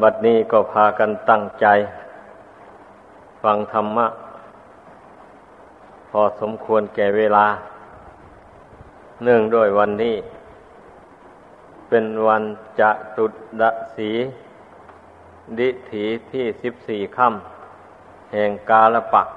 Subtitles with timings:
[0.00, 1.66] บัดนี้ก็พากันตั้งใจ
[3.42, 4.06] ฟังธรรมะ
[6.10, 7.46] พอสมควรแก่เวลา
[9.22, 10.16] เนื่องด้วยวันนี้
[11.88, 12.42] เป็นวัน
[12.80, 13.32] จะตุด
[13.96, 14.10] สี
[15.58, 19.28] ดิถีที่สิบสี่ค่ำแห่งกาลปัก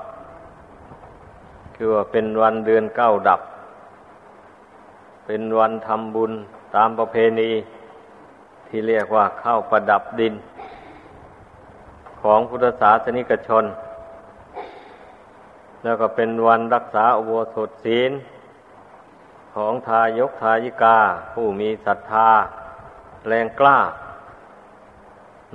[1.76, 3.42] คือว่าเป็นวันเดือนเก้าดับ
[5.26, 6.32] เป็นวันทำบุญ
[6.76, 7.52] ตามประเพณี
[8.68, 10.34] ที่เรียกว่าเข้าประดับดิน
[12.22, 13.66] ของพุทธศาสนิกชน
[15.84, 18.12] แล้วก็เป็นวันรักษาอโวสถศีล
[19.56, 20.98] ของทายกทายิกา
[21.34, 22.30] ผู้มีศรัทธา
[23.28, 23.80] แรงกล้า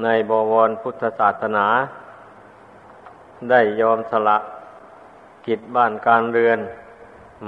[0.02, 1.66] ในบวรพุทธศาสนา
[3.50, 4.38] ได้ยอมสละ
[5.46, 6.60] กิจบ้านการเรือน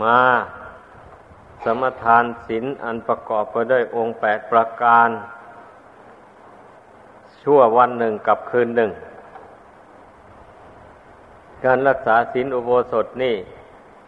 [0.03, 0.19] มา
[1.65, 5.09] สมทานศีลอันประกอบไปด้วยองค์แปดประการ
[7.43, 8.91] ชั่ววันหนึ่งกับคืนหนึ่ง
[11.65, 13.37] การรักษาศีลอุโบสถนี่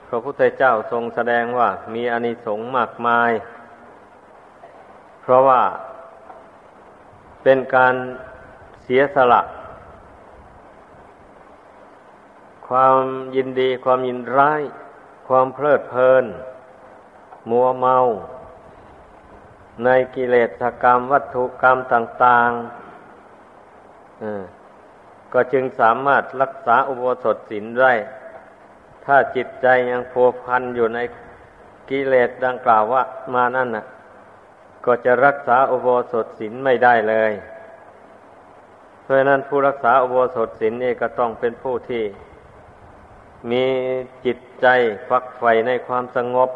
[0.08, 3.30] พระพุทธเจ้าทรงแสดงว่ามีอนิสงส์มากมาย
[5.22, 5.62] เพราะว่า
[7.42, 7.94] เป็นการ
[8.82, 9.42] เสียสละ
[12.68, 12.98] ความ
[13.36, 14.62] ยินดีความยินร้าย
[15.28, 16.24] ความเพลิดเพลิน
[17.50, 17.96] มัวเมา
[19.84, 22.83] ในกิเลสกรรมวัตถุกรรมต่าง ๆ
[25.32, 27.92] ก็จึงสามารถรักษาอุโบสถศีลได้
[29.04, 30.98] ถ้าจิตใจยังพัวพันอยู่ใน
[31.88, 33.02] กิเลสดังกล่าวว่า
[33.34, 33.84] มานั่นน่ะ
[34.84, 37.32] ก็จะรักษาอุโบสถศีลไม่ได้เลย
[39.02, 42.04] เพราะนั้นผู้รักษาอุโบสถศีลนี่ก็ต้องเป็นผู้ที่
[43.50, 43.64] มี
[44.24, 44.66] จิตใจ
[45.08, 46.50] ฝักใฝ่ในความสงบ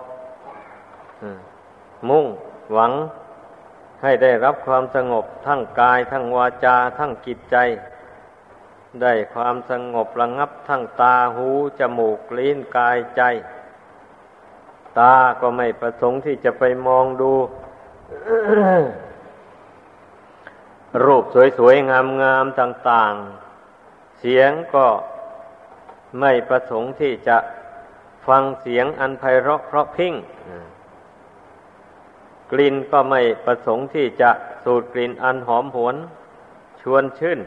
[2.08, 2.26] มุ่ง
[2.72, 2.92] หวัง
[4.02, 7.56] ให้ได้รับความสงบทั้งกายทั้งวาจาทั้งจิตใจ
[9.02, 13.22] ได้ความสงบระงับทั้งตาหูจมูกลิ้นกายใจ
[14.98, 17.32] ตาก็ไม่ประสงค์ที่จะไปมองดู
[21.04, 21.24] รูป
[21.58, 21.90] สวยๆ
[22.22, 23.14] งามๆต่าง
[23.66, 24.86] ๆ เสียงก็
[26.20, 27.36] ไม่ประสงค์ที่จะ
[28.26, 30.14] ฟังเสียงอันไพเราะเพราะพิ้ง
[32.52, 34.30] กลิ่นก็ไม่ประสงค์ที่จะ
[34.64, 35.96] สูดกลิ่นอันหอมหวน
[36.80, 37.40] ชวนชื่น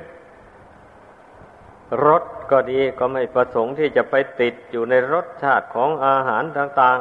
[2.06, 7.00] รสก็ดีก็ไม่ประสงค์ที่จะไปติดอยู่ในรสชาติของอาหารต่าง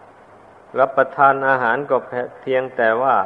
[0.00, 1.96] ๆ รับประทานอาหารก็
[2.42, 3.16] เพียงแต่ว่า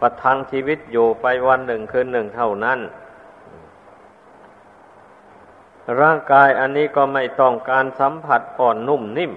[0.00, 2.78] ประทังชีวิตอยู่ไปวันหนึ่งคืนหนึ่งเท่านั้น
[6.00, 9.32] ร่างกายอันนี้ก็ไม่ต้องการสัมผัสอ่อนนุ่มนิ่ม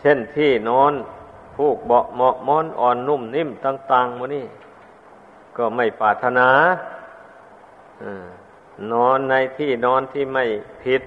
[0.00, 0.92] เช่นที่นอน
[1.56, 4.46] ผูกเบาเหมาะม้อนอ่อนนุ่มนิ่มต่างๆมานี่
[5.56, 6.48] ก็ไม่ปรารถนา
[8.92, 10.44] นอนในที่นอนที่ไม่
[10.82, 11.02] ผิด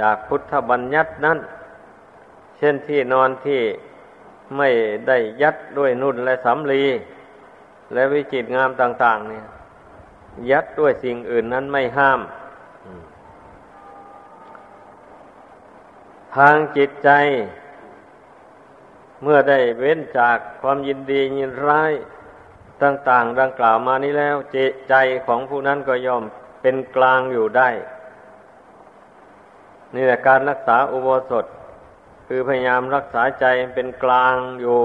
[0.00, 1.38] จากพุทธบัญญัตินั้น
[2.58, 3.60] เช่นที่นอนที่
[4.56, 4.68] ไม่
[5.08, 6.84] ได้ยัดด้วยนุ่นและสำลี
[7.92, 9.44] และวิจิตงามต่าง ๆ เนี่ย
[10.50, 12.20] ยัดด้วยสิ่งอื่นนั้นไม่ห้าม
[16.36, 17.10] ทางจิตใจ
[19.24, 21.92] เมื่อได้เว้นจากความยินดียินร้าย
[22.82, 24.56] ต่างๆ ดังกล่าวมานี้แล้วเจ
[24.88, 24.94] ใจ
[25.26, 26.22] ของผู้นั้นก็ยอม
[26.62, 27.70] เป็นกลางอยู่ได้
[29.94, 31.44] นี่แหละการรักษาอุโบสถ
[32.26, 34.80] คือพยายามรักษาใจเป็นกลางอยู่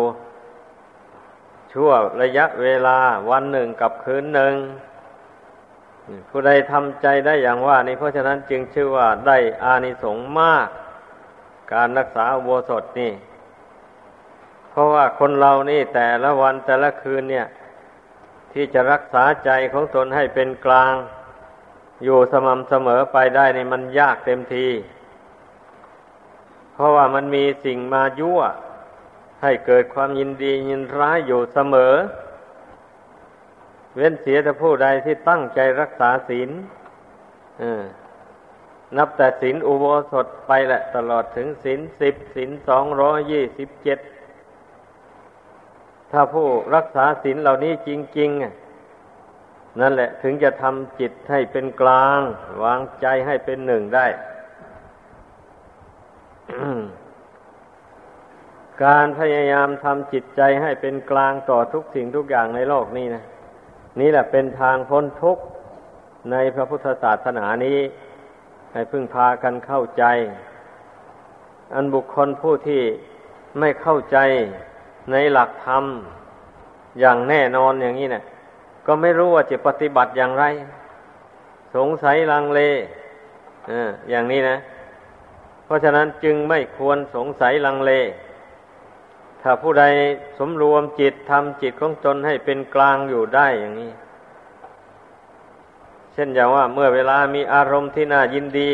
[1.72, 1.91] ชั่ว
[2.22, 2.97] ระยะเวลา
[3.29, 4.55] วันหนึ่งกับคืนหนึ่ง
[6.29, 10.67] ผู้ใดทำใจได้อย่างว่า นี่เพราะฉะนั้นจึงชื่อว่าได้อานิสงส์มาก
[11.73, 13.11] การรักษาอุโบสถนี่
[14.69, 17.47] เพราะว่าคนเรานี่แต่ละวันแต่ละคืนเนี่ย
[18.53, 20.94] ที่จะรักษาใจของตนให้เป็นกลาง
[22.03, 24.68] อยู่สม่ำเสมอไปได้นี่มันยากเต็มที
[26.74, 28.41] เพราะว่ามันมีสิ่งมายั่ว
[29.44, 31.94] ให้เกิดความยินดียินร้ายอยู่เสมอ
[33.96, 36.49] เว้นเสียแต่ผู้ใดที่ตั้งใจรักษาศีล
[38.97, 43.99] นับแต่ศีลอุโบสถไปแหละ ตลอดถึงศีลสิบศีลสองร้อยี่สิบเจ็ด
[46.11, 47.90] ถ้าผู้รักษาศีลเหล่านี้จ
[48.20, 48.29] ริง
[49.06, 52.20] ๆ นั่นแหละถึงจะทำจิตให้เป็นกลาง
[52.64, 54.08] วางใจให้เป็นหนึ่งได้
[58.84, 63.23] การพยายามทำจิตใจให้เป็นกลางต่อทุกสิ่งทุกอย่างในโลกนี้นะ
[64.00, 65.44] นี่แหละเป็นทางพ้นทุกข์
[66.32, 67.79] ในพระพุทธศาสนานี้
[68.73, 70.03] ให้พึ่งพากันเข้าใจ
[71.73, 72.82] อันบุคคลผู้ที่
[73.59, 74.17] ไม่เข้าใจ
[75.11, 75.84] ในหลักธรรม
[77.00, 78.23] อย่างแน่นอนอย่างนี้เนะี่ย
[78.85, 80.46] ก็ก็ไม่รู้ว่าจะปฏิบัติอย่างไร
[81.76, 82.61] สงสัยลังเล
[83.70, 83.72] อ
[84.09, 84.58] อย่างนี้นะ
[85.66, 87.91] เพราะฉะนั้นจึงไม่ควรสงสัยลังเล
[89.41, 89.84] ถ้าผู้ใด
[90.38, 93.91] สมรวมจิตทำจิตของตนให้เป็นกลางอยู่ได้อย่างนี้
[96.14, 98.72] เช่นอย่างว่าเมื่อเวลามีอารมณ์ที่น่ายินดี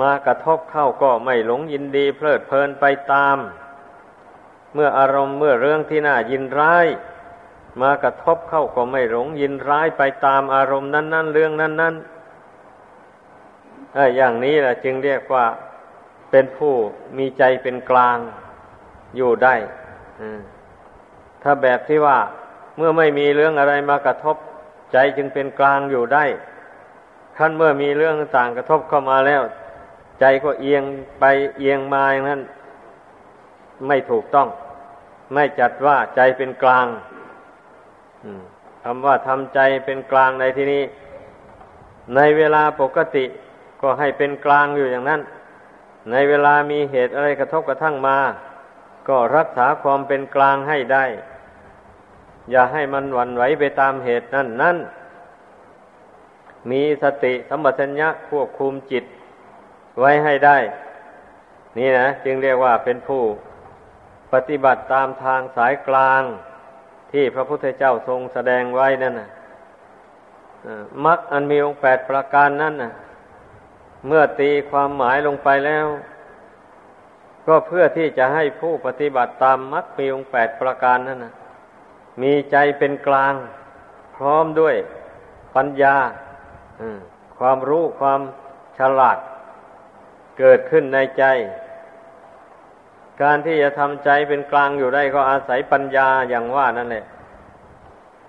[0.00, 3.36] มากระทบเข้าก็ไม่หลงยินดี เพลิดเพลินไปตาม
[4.74, 6.86] เมื่ออารมณ์เมื่อเรื่องที่น่ายินร้าย
[7.82, 15.44] มากระทบเข้าก็ไม่หลงยินร้ายไปตามอารมณ์นั้น ๆ เรื่องนั้นๆอย่างนี้แหละจึงเรียกว่า
[16.30, 16.74] เป็นผู้
[17.18, 18.18] มีใจเป็นกลาง
[19.16, 19.54] อยู่ได้
[21.42, 22.18] ถ้าแบบที่ว่า
[22.76, 24.36] เมื่อไม่มีเรื่องอะไรมากระทบ
[24.92, 26.24] ใจจึงเป็นกลางอยู่ได้
[27.36, 29.42] ขั้นเมื่อมีเรื่องต่างกระทบเข้ามาแล้ว
[30.20, 30.82] ใจก็เอียง
[31.20, 31.24] ไป
[31.58, 32.40] เอียงมาอย่างนั้น
[33.86, 34.48] ไม่ถูกต้อง
[35.34, 36.86] ไม่จัดว่าใจเป็นกลาง
[38.82, 40.82] คำว่าทำใจเป็นกลางในที่นี้
[42.16, 43.24] ในเวลาปกติ
[43.82, 45.20] ก็ให้เป็นกลางอยู่อย่างนั้น
[46.10, 48.18] ในเวลามีเหตุอะไรกระทบกระทั่งมา
[49.08, 51.04] ก็รักษาความเป็นกลางให้ได้
[52.50, 54.76] อย่าให้มันหวั่นไหวไปตามเหตุนั่นนั่น
[56.70, 59.04] มีสติสัมปชัญญะควบคุมจิต
[60.00, 60.58] ไว้ให้ได้
[61.78, 63.22] นี่นะจึงเรียกว่าเป็นผู้
[64.32, 66.22] ปฏิบัติตามทางสายกลาง
[67.12, 69.30] ที่พระพุทธเจ้าทรงแสดงไว้นั่นนะ
[71.04, 72.92] มักอันมีองค์แปดประการนั่นนะ
[74.06, 75.86] เมื่อตีความหมายลงไปแล้ว
[77.46, 81.34] ก็เพื่อที่จะให้ผู้ปฏิบัติตามมรรคมีองค์แปดประการนั่นนะ
[82.22, 83.34] มีใจเป็นกลาง
[84.16, 84.76] พร้อมด้วย
[85.56, 85.96] ปัญญา
[87.38, 88.20] ความรู้ความ
[88.78, 89.18] ฉลาด
[90.38, 91.24] เกิดขึ้นในใจ
[93.22, 97.04] การที่จะทำใจเป็นกลางอยู่ได้ก็อาศัยปัญญาอย่างว่านั่นแหละ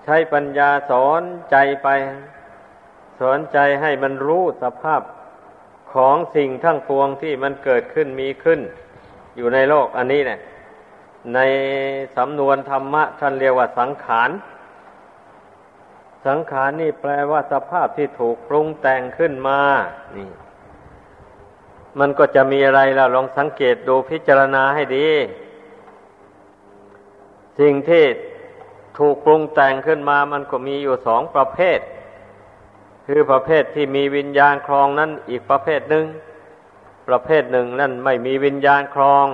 [0.04, 1.22] ใช้ปัญญาสอน
[1.52, 1.88] ใจไป
[3.20, 5.02] สอนใจให้มันรู้สภาพ
[5.94, 8.60] ของสิ่งทั้งปวงที่มันเกิดขึ้นมีขึ้น
[9.38, 10.40] อยู่ในโลกอันนี้เนี่ย
[11.34, 11.40] ใน
[12.18, 14.30] สำนวนธรรมะท่านเรียกว่าสังขาร
[16.28, 19.60] สังขารนี่แปลว่าสภาพที่ถูกปรุงแต่งขึ้นมา
[20.18, 20.30] นี่
[22.00, 25.10] มันก็จะมีอะไรเราลองสังเกตดูพิจารณาให้ดี
[27.60, 28.06] สิ่งที่
[28.98, 31.80] ถูกปรุงแต่งขึ้นมามันก็มีอยู่สองประเภท
[33.08, 36.06] คือประเภทที่มีวิญญาณครองนั้นอีกประเภทหนึ่ง
[37.08, 39.28] ประเภทหนึ่งนั่นไม่มีวิญญาณครอง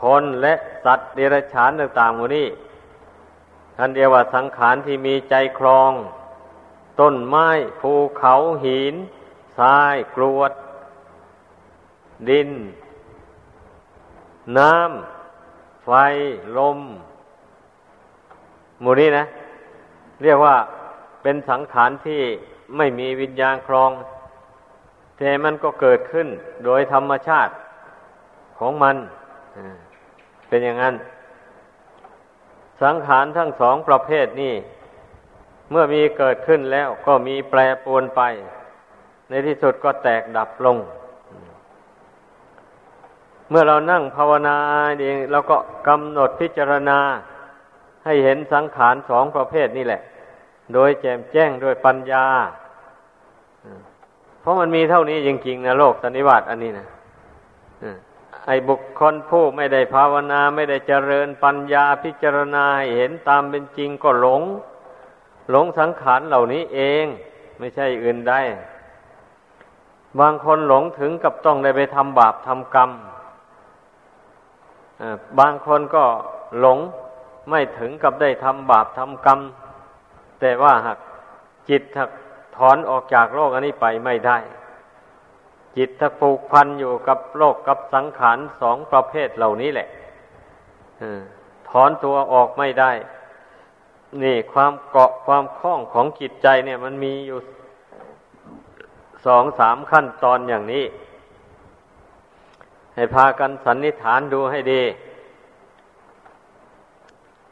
[0.00, 0.54] คนและ
[0.84, 2.48] สัตว์เดรัจฉานต่างๆหมดนี้
[3.76, 5.92] ท่านเรียว่าสังขารที่มีใจครอง
[7.00, 7.48] ต้นไม้
[7.80, 8.94] ภูเขาหิน
[9.58, 10.52] ทรายกรวด
[12.28, 12.50] ดิน
[14.58, 15.90] น้ำ ไฟ
[16.58, 16.78] ลม
[18.80, 19.24] หมู่นี้นะ
[20.22, 20.56] เรียกว่า
[21.22, 22.20] เป็นสังขารที่
[22.76, 23.90] ไม่มีวิญญาณครอง
[25.18, 26.28] แต่มันก็เกิดขึ้น
[26.64, 27.52] โดยธรรมชาติ
[28.58, 28.96] ของมัน
[30.48, 30.94] เป็นอย่างนั้น
[32.82, 34.54] สังขารทั้งสองประเภทนี้
[35.70, 38.22] เมื่อมีเกิดขึ้นแล้วก็มีแปรปรวนไป
[39.28, 40.76] ในที่สุดก็แตกดับลง
[43.50, 44.56] เมื่อเรานั่งภาวนา
[45.00, 45.56] เองเราก็
[45.88, 46.98] กำหนดพิจารณา
[48.04, 50.00] ให้เห็นสังขารสองประเภทนี่แหละ
[50.74, 52.26] โดยแจมแจ้งโดยปัญญา
[54.40, 56.86] เพราะมันมีเท่านี้จริงๆนะโลกสันนิวาตอันนี้นะ
[58.46, 64.42] ไอ้บุคคลผู้ไม่ได้ภาวนาไม่ได้เจริญปัญญาพิจารณาหเห็นตามเป็นจริงก็หลง
[65.50, 67.04] หลงสังขารเหล่านี้เอง
[67.58, 68.40] ไม่ใช่อื่นได้
[70.20, 72.90] บางคนหลงถึงกับต้องได้ไปทำบาปทำกรรม
[75.38, 76.04] บางคนก็
[76.60, 76.78] หลง
[77.50, 79.40] ไม่ถึงกับได้ทำบาปทำกรรม
[80.40, 80.98] แต่ว่าหาก
[81.68, 82.10] จิตหัก
[82.56, 84.38] ถอนออกจากโลกอันนี้ไปไม่ได้
[85.76, 89.88] จิตถ้าผูกพันอยู่กับโลกกับสังขารสองประเภทเหล่านี้แหละ
[91.70, 92.92] ถอนตัวออกไม่ได้
[94.22, 97.38] นี่ความเกาะความคล้องของจิตใจเนี่ย มันมีอยู่
[99.26, 100.84] สองสามขั้นตอนอย่างนี้
[102.94, 104.82] ให้พากันสันนิษฐานดูให้ดี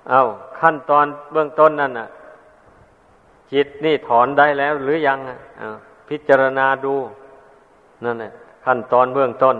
[0.08, 0.20] เอา
[0.60, 2.08] ขั้นตอนเบื้องต้นนั่นน่ะ
[3.52, 5.18] จิตนี่ถอนได้แล้วหรือยัง
[6.08, 6.94] พิจารณาดู
[8.04, 8.32] นั่นแหละ
[8.64, 9.56] ขั้นตอนเบื้องต้น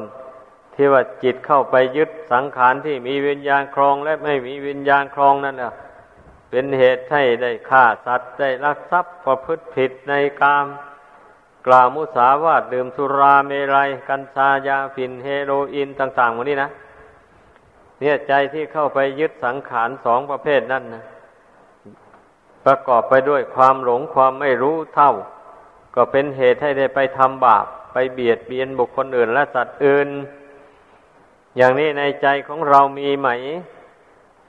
[0.74, 5.72] ที่ว่าจิตเข้าไปยึดสังขารที่มีวิญญาณครองและไม่มีวิญญาณครองนั่นแหละ
[6.50, 10.12] เป็นเหตุให้ได้ฆ่าสัตว์ได้ลักทรัพย์ประพฤติผิดใน
[10.42, 10.66] กาม
[11.66, 16.70] กล่าวมุสาวาทดื่มสุราเมรัย กัญชายาฝิ่นเฮโรอีนต่างๆหมดนี้นะ
[18.00, 21.04] เนี่ยใจที่เข้าไปยึดสังขารสองประเภทนั่นนะ
[22.64, 25.12] ประกอบไปด้วยความหลงความไม่รู้เท่า
[25.94, 30.08] ก็เป็นเหตุให้ได้ไปทำบาป ไปเบียดเบียนบุคคลอื่นและสัตว์อื่น
[31.56, 33.28] อย่างนี้ในใจของเรามีไหม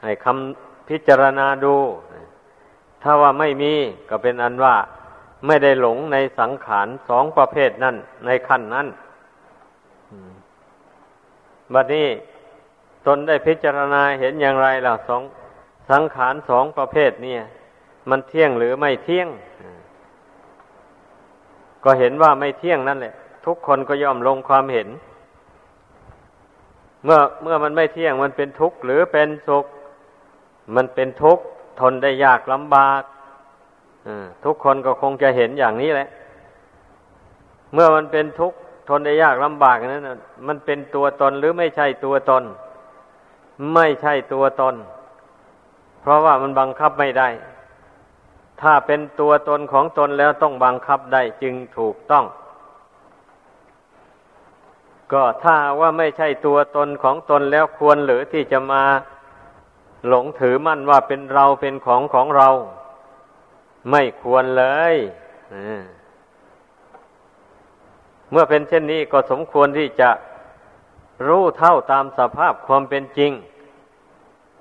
[0.02, 1.76] ให้คำพิจารณาดู
[3.04, 3.74] ถ้าว่าไม่มี
[4.10, 4.76] ก็เป็นอันว่า
[5.46, 7.96] ไม่ได้หลงในสังขารสองประเภทนั้น
[8.26, 8.88] ในขั้นนั้น
[11.74, 12.08] บัดนี้
[13.06, 15.22] ตนได้พิจารณาเห็นอย่างไรล่ะสอง
[15.92, 17.42] สังขารสองประเภทเนี่ย
[18.10, 19.28] มันเที่ยงหรือไม่เที่ยง
[21.84, 23.14] ก็เห็นว่าไม่เที่ยงนั่นแหละ
[23.46, 24.88] ทุกคนก็ยอมลงความเห็น
[27.04, 29.66] เมื่อเมื่อมันไม่เที่ยงมันเป็นทุกข์หรือเป็นสุข
[30.76, 31.44] มันเป็นทุกข์
[31.80, 33.02] ทนได้ยากลำบาก
[34.46, 36.08] ทุกคนก็คงจะเห็นอย่างนี้แหละ
[37.74, 38.58] เมื่อมันเป็นทุกข์
[38.90, 40.04] ทนได้ยากลำบากนั้น
[40.48, 42.44] มันเป็นตัวตนหรือไม่ใช่ตัวตน
[43.74, 44.76] ไม่ใช่ตัวตน
[46.02, 47.30] เพราะว่ามันบังคับไม่ได้
[48.62, 52.26] ถ้าเป็นตัวตนของตนแล้วต้องบังคับได้จึงถูกต้อง
[55.14, 58.84] ก็ถ้าว่าไม่ใช่ตัวตนของตนแล้วควรหรือที่จะมา
[60.08, 62.50] หลงถือมั่นว่าเป็นเราเป็นของของเรา
[63.90, 64.96] ไม่ควรเลย
[68.32, 70.10] เมื่อเป็นเช่นนี้ก็สมควรที่จะ
[71.28, 73.32] รู้เท่าตามสภาพความเป็นจริง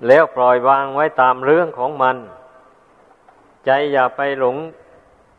[0.07, 2.17] แล้วปล่อยวางไว้ตามเรื่องของมัน
[3.65, 4.57] ใจอย่าไปหลง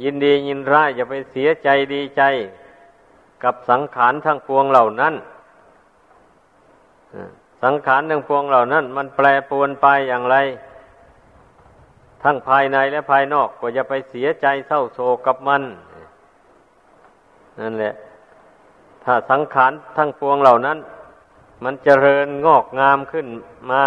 [0.03, 2.23] ยินดียินร้ายอย่าไปเสียใจดีใจ
[3.43, 5.15] กับสังขารทั้งปวงเหล่านั้น
[7.63, 10.37] สังขารทั้งปวงเหล่านั้น มันแปรปรวนไปอย่างไร
[12.25, 15.63] ทั้งภายในและภายนอกก็อย่าไปเสียใจเศร้าโศกกับมัน
[17.61, 17.95] นั่นแหละ
[19.05, 20.79] ถ้าสังขารทั้งปวงเหล่านั้น
[21.65, 23.27] มันเจริญงอกงามขึ้น
[23.71, 23.85] มา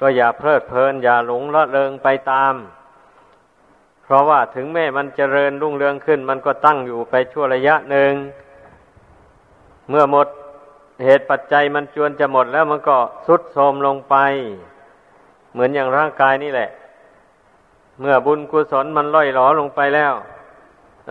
[0.00, 2.54] ก็อย่าเพลิดเพลิน อย่าหลงละเลงไปตาม
[4.02, 8.12] เพราะว่าถึงแม้มันเจริญรุ่งเรืองขึ้น มันก็ตั้งอยู่ไปชั่วระยะหนึ่ง
[9.88, 10.28] เมื่อหมด
[11.04, 12.96] เหตุปัจจัยมันจวนจะหมดแล้วมันก็
[13.26, 14.16] สุดโทมลงไป
[15.52, 16.70] เหมือนอย่างร่างกายนี่แหละ
[18.00, 20.14] เมื่อบุญกุศลมันล่อยหลอลงไปแล้ว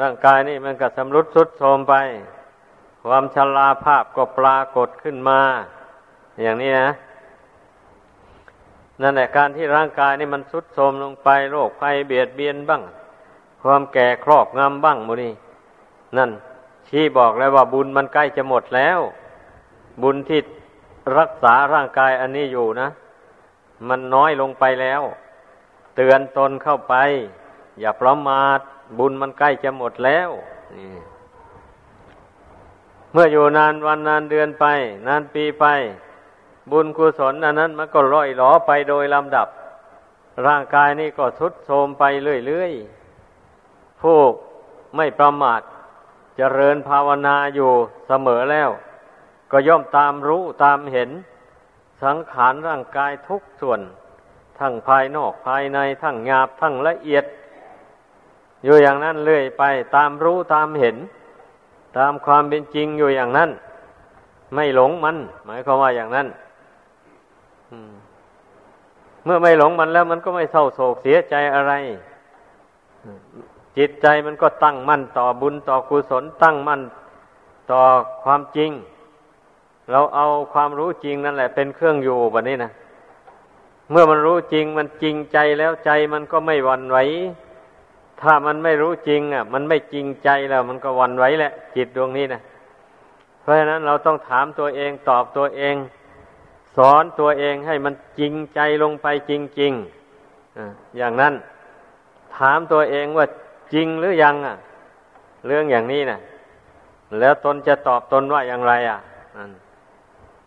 [0.02, 1.94] ร่างกายนี่มันก็สำรุดสุดโทมไป
[3.06, 5.40] ความชราภาพก็ปรากฏขึ้นมา
[6.42, 6.90] อย่างนี้นะ
[9.02, 12.82] นั่นแหละการที่ร่างกายนี่มันสุดโทมลงไปโรคภัยเบียดเบียนบ้าง
[13.63, 15.34] ความแก่ครอบงำบ้างมูนี่
[16.18, 16.32] นั่น
[16.88, 19.00] ชี้บอกแล้วว่าบุญมันใกล้จะหมดแล้ว
[20.02, 20.40] บุญที่
[21.18, 22.90] รักษาร่างกายอันนี้อยู่นะ
[23.88, 25.02] มันน้อยลงไปแล้ว
[25.95, 26.95] เตือนตนเข้าไป
[27.79, 28.59] อย่าประมาท
[28.97, 30.29] บุญมันใกล้จะหมดแล้ว
[33.12, 34.65] เมื่ออยู่นานวันนานเดือนไป
[35.07, 35.65] นานปีไป
[36.71, 39.47] บุญกุศลอันนั้นมันก็ร่อยหลอไปโดยลำดับ
[40.47, 42.03] ร่างกายนี่ก็ทุดโทรมไป
[42.47, 44.17] เรื่อยๆผู้
[44.95, 45.63] ไม่ประมาทจ
[46.38, 47.71] เจริญภาวนาอยู่
[48.07, 48.69] เสมอแล้ว
[49.51, 51.09] ก็ย่อมตามรู้ตามเห็น
[52.03, 53.79] สังขารร่างกายทุกส่วน
[54.60, 57.25] ทั้งภายนอกภายในทั้งหยาบทั้งละเอียด
[58.63, 59.63] อยู่อย่างนั้นเรื่อยไป
[59.95, 60.98] ตามรู้ตามเห็น
[61.98, 63.50] ตามความเป็นจริงอยู่อย่างนั้น
[64.53, 66.27] ไม่หลงมัน หมายความว่าอย่างนั้น
[69.25, 71.74] เมื่อไม่หลงมันแล้วมันก็ไม่เศร้าโศกเสียใจอะไร
[73.77, 76.81] จิตใจมันก็ตั้งมั่นต่อบุญต่อกุศลตั้งมั่น
[77.72, 77.81] ต่อ
[78.24, 78.72] ความจริง
[79.91, 82.72] เราเอาความรู้จริงนั่นแหละเป็นเครื่องอยู่แบบนี้นะ
[83.93, 86.97] เมื่อมันรู้จริงมันจริงใจแล้วใจมันก็ไม่วันไหว
[88.21, 92.41] ถ้ามันไม่รู้จริง อะ มันไม่จริงใจแล้ว มันก็วันไหวแหละ จิตดวงนี้นะ
[93.41, 95.75] เพราะฉะนั้นเราต้องถามตัวเองตอบตัวเอง
[96.75, 99.31] สอนตัวเองให้มันจริงใจลงไปจ
[99.62, 101.33] ริงๆอย่างนั้น
[102.38, 103.25] ถามตัวเองว่า
[103.73, 104.55] จริงหรือยังอะ
[105.47, 106.19] เรื่องอย่างนี้นะ
[107.19, 109.00] แล้วตนจะตอบตนว่าอย่างไร อะ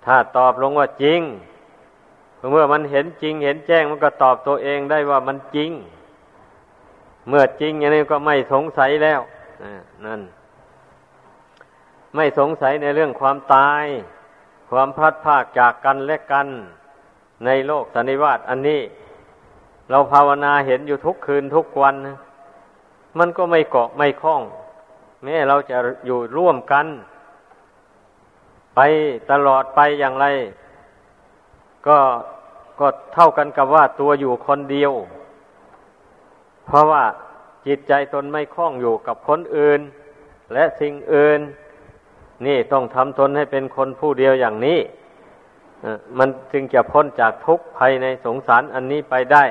[0.04, 1.20] ถ้าตอบลงว่าจริง
[2.50, 5.70] เมื่อมันเห็นจริง เห็นแจ้งมันก็ตอบตัวเองได้ว่ามันจริง
[7.28, 9.20] เมื่อจริงอย่างนี้ก็ไม่สงสัยแล้ว
[10.04, 10.20] นั่น
[12.14, 13.84] ไม่สงสัยในเรื่องความตาย
[14.70, 16.46] ความพลัดพรากจากกันและกัน
[17.44, 18.80] ในโลกสันนิวาตอันนี้
[19.90, 21.94] เราภาวนาเห็นอยู่ทุกคืนทุกวัน
[23.18, 24.42] มันก็ไม่เกาะไม่คล้อง
[25.22, 25.76] แม้เราจะ
[26.06, 26.86] อยู่ร่วมกัน
[28.74, 28.80] ไป
[29.30, 30.26] ตลอดไปอย่างไร
[31.88, 31.98] ก็
[32.80, 34.92] ก็เท่ากันกับว่าตัวอยู่คนเดียว
[36.66, 37.04] เพราะว่า
[37.66, 39.80] จิตใจตนไม่คล้องอยู่กับคนอื่น
[40.54, 41.40] และสิ่งอื่น
[42.46, 44.78] นี่ต้องทำตนให้เป็นคนผู้เดียวอย่างนี้
[46.18, 49.44] มันจึงจะพ้นจากทุกข์ภายในสงสารอันนี้ไปได้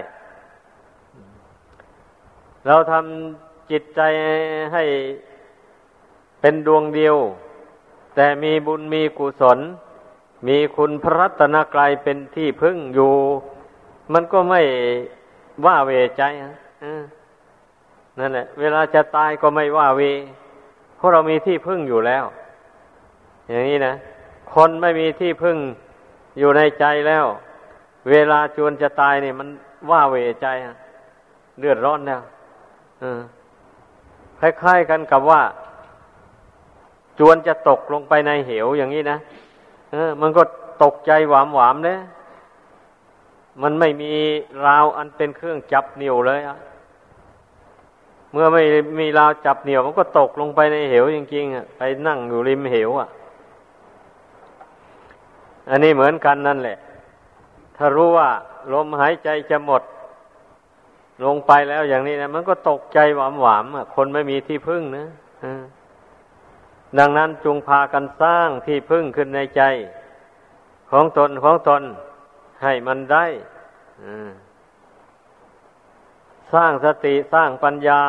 [2.68, 4.02] เราทำจิตใจ
[4.74, 4.84] ให้
[6.42, 7.16] เป็นดวงเดียว
[8.16, 9.60] แต่มีบุญมีกุศล
[10.48, 13.14] มีคุณพระรัตนกรายเป็นที่พึ่งอยู่
[14.14, 14.62] มันก็ไม่
[15.66, 16.24] ว่าเวใจ
[18.20, 20.02] นั่นแหละ เวลาจะตายก็ไม่ว่าเว
[20.98, 22.24] เพราะเรามีที่พึ่งอยู่แล้ว
[23.50, 23.94] อย่างนี้นะ
[24.54, 25.58] คนไม่มีที่พึ่ง
[26.40, 27.26] อยู่ในใจแล้ว
[28.10, 29.48] เวลาจวนจะตายเนี่ยมัน
[29.92, 30.48] ว่าเวใจ
[31.60, 32.22] เลือดร้อนแล้ว
[34.40, 35.42] คล้ายๆกันกับว่า
[37.20, 39.18] จวนจะตกลงไปในเหวอย่างนี้นะ
[39.96, 40.44] ออ มันก็
[40.84, 42.00] ตกใจหวามหวามเลย
[43.62, 44.12] มันไม่มี
[44.66, 46.58] ราวอันเป็นเครื่องจับเหนี่ยวเลยอะ
[48.32, 48.62] เมื่อไม่
[49.00, 53.10] มีราวจับเหนี่ยว มันก็ตกลงไปในเหวจริงๆอะไปนั่งอยู่ริมเหวอะ
[55.70, 56.78] อันนี้เหมือนกันนั่นแหละ
[57.78, 58.30] ถ้ารู้ว่า
[58.74, 59.82] ลมหายใจจะหมด
[61.26, 65.06] ลงไปแล้วอย่างนี้นะมันก็ตกใจหวามหวามอะ คนไม่มีที่พึ่งนะ
[67.00, 69.62] ดังนั้นจงพากันสร้างที่พึ่งขึ้นในใจ
[70.92, 71.82] ของตนของตน
[72.64, 73.26] ให้มันได้
[76.54, 78.02] สร้างสติสร้างปัญญา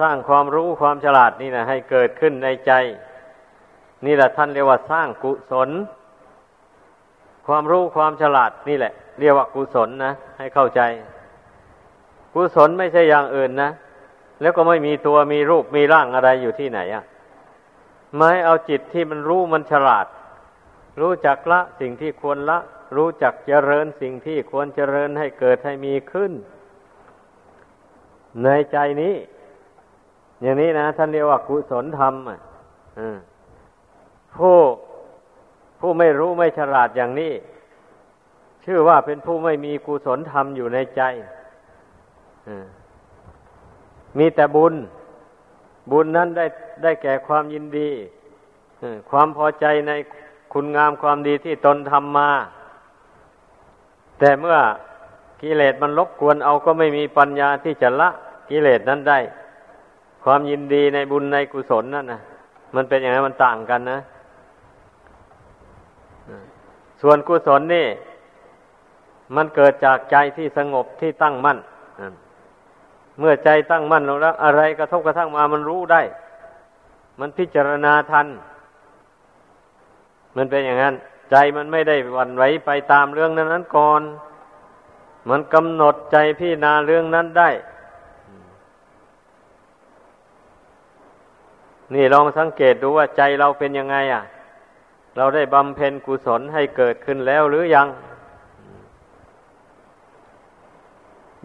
[0.00, 2.72] สร้างความรู้ความฉลาดนี่นะให้เกิดขึ้นในใจ
[4.06, 5.70] นี่แหละท่านเรียกว่าสร้างกุศล
[7.46, 10.80] ความรู้ความฉลาดนี่แหละ เรียกว่ากุศลนะให้เข้าใจ
[12.34, 13.70] กุศลไม่ใช่อย่างอื่นนะ
[14.40, 17.04] แล้วก็ไม่มีตัวมีรูปมีร่างอะไรอยู่ที่ไหนอะ่ะ
[18.16, 20.06] ไม่เอาจิตที่มันรู้มันฉลาด
[21.00, 22.58] รู้จักละสิ่งที่ควรละ
[22.96, 26.32] รู้จักเจริญสิ่งที่ควรเจริญให้เกิดให้มีขึ้น
[28.44, 29.14] ในใจนี้
[30.42, 32.40] อย่างนี้นะท่านเรียกว่ากุศลธรรมอะ
[34.36, 34.56] ผู้
[35.80, 37.32] ผู้ไม่รู้ไม่ฉลาดอย่างนี้
[38.64, 41.02] ชื่อว่าเป็นผู้ไม่มีกุศลธรรมอยู่ในใจ
[44.18, 44.74] มีแต่บุญ
[45.90, 46.46] บุญนั้นได้
[46.82, 47.90] ได้แก่ความยินดี
[49.10, 49.92] ความพอใจใน
[50.52, 52.30] คุณงามความดีที่ตนทำมา
[54.18, 54.58] แต่เมื่อ
[55.42, 58.08] กิเลสมันลบกวนเอาก็ไม่มีปัญญาที่จะละ
[58.50, 59.18] กิเลสนั้นได้
[60.24, 62.20] ความยินดีในบุญในกุศลนั่นนะ
[62.74, 63.98] มันเป็นอย่างไรมันต่างกันนะ
[67.00, 67.86] ส่วนกุศลนี่
[69.36, 71.58] มันเกิดจากใจที่สงบที่ตั้งมั่น
[73.18, 76.02] เมื่อใจตั้งมั่นลงแล้ว อะไรกระทบกระทั่งมามันรู้ได้
[77.20, 78.26] มันพิจารณาทัน
[80.36, 80.94] มันเป็นอย่างนั้น
[81.30, 84.02] ใจมันไม่ได้วันไหวไปตามเรื่องนั้นนั้นก่อน
[85.28, 87.50] มันกำหนดใจพี่นาเรื่องนั้นได้
[91.94, 94.22] นี่ลองสังเกตดูว่าใจเราเป็นยังไง อะ
[95.16, 97.86] เราได้บำเพ็ญกุศลให้เกิดขึ้นแล้วหรือยัง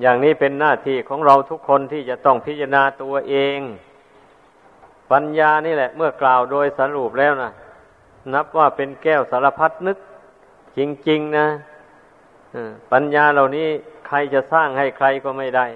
[0.01, 3.60] อย่างนี้เป็นหน้าที่ของเราทุกคนที่จะต้องพิจารณาตัวเอง
[5.12, 7.51] ปัญญานี่แหละ เมื่อกล่าวโดยสรุปแล้วนะ
[8.34, 9.97] นับว่าเป็นแก้วสารพัดนึก
[10.77, 11.47] จริง ๆ นะ
[12.91, 13.67] ปัญญาเหล่านี้
[14.08, 15.67] ใครจะสร้างให้ใครก็ไม่ได้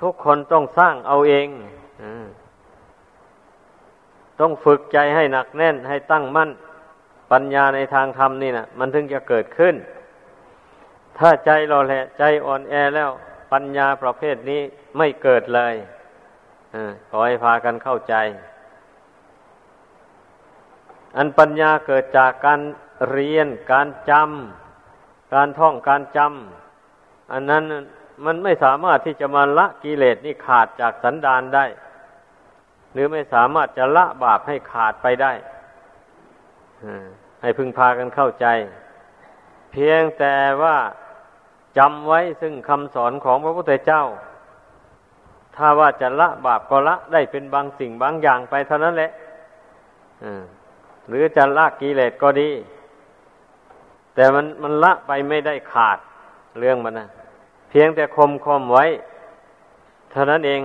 [0.00, 1.48] ทุกคนต้องสร้างเอาเอง
[4.40, 6.50] ต้องฝึกใจให้หนักแน่นให้ตั้งมั่น
[7.32, 9.74] ปัญญาในทางธรรมนี่นะมันถึงจะเกิดขึ้น
[11.20, 13.10] ถ้าใจเราแหละ ใจอ่อนแอแล้ว
[13.52, 14.60] ปัญญาประเภทนี้
[14.98, 15.74] ไม่เกิดเลย
[17.08, 18.14] ขอให้พากันเข้าใจ
[21.16, 22.60] อันปัญญาเกิดจากการ
[23.10, 27.64] เรียน การจำการท่องการจำอันนั้น
[28.24, 31.66] มันไม่สามารถที่จะมาละกิเลสนี่ขาดจากสันดานได้
[32.92, 35.32] หรือไม่สามารถจะละบาปให้ขาดไปได้
[37.42, 38.46] ให้พึงพากันเข้าใจ
[39.72, 40.76] เพียงแต่ว่า
[41.78, 44.02] จำไว้ซึ่งคำสอนของพระพุทธเจ้า
[45.56, 49.10] ถ้าว่าจะละบาปก็ละได้เป็นบางสิ่งบางอย่างไปเท่านั้นแหละ
[51.08, 52.50] หรือจะละกิเลสก็ดี
[54.14, 55.98] แต่มันมันละไปไม่ได้ขาด
[56.58, 57.08] เรื่องมันนะ
[57.70, 58.84] เพียงแต่คมคมไว้
[60.10, 60.60] เท่านั้นเอง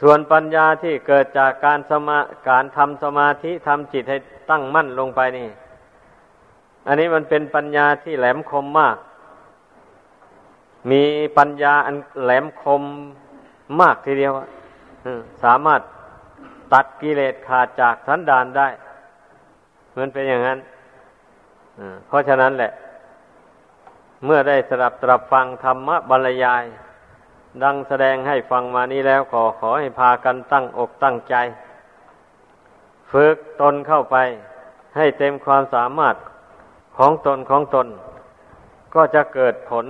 [0.00, 2.18] ส่วนปัญญาที่เกิดจากการสมา
[2.48, 4.18] การทำสมาธิทำจิตให้
[4.50, 5.48] ตั้งมั่นลงไปนี่
[6.88, 8.96] อันนี้มันเป็นปัญญาที่แหลมคมมาก
[10.90, 11.02] มี
[11.38, 12.82] ปัญญาอันแหลมคม
[13.80, 14.32] มากทีเดียว
[15.44, 15.80] สามารถ
[16.72, 18.68] ตัดกิเลสขาดจากสันดานได้
[19.98, 20.58] มันเป็นอย่างนั้น
[22.06, 22.72] เพราะฉะนั้นแหละ
[24.24, 26.64] เมื่อได้สดับตรับฟังธรรมบรรยาย
[27.62, 31.34] ดังแสดงให้ฟังมานี้แล้วขอขอให้พากันตั้งอกตั้งใจ
[33.12, 34.16] ฝึกตนเข้าไป
[34.96, 36.14] ให้เต็มความสามารถ
[36.98, 37.86] ของตนของตน
[38.94, 39.86] ก็จะเกิดผล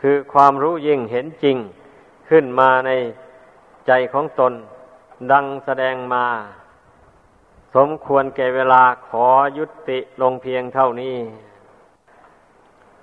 [0.00, 1.56] คือความรู้ยิ่งเห็นจริง
[2.28, 2.90] ขึ้นมาใน
[3.86, 4.52] ใจของตน
[5.32, 6.26] ดังแสดงมา
[7.74, 9.26] สมควรแก่เวลาขอ
[9.58, 11.16] ยุติลงเพียงเท่านี้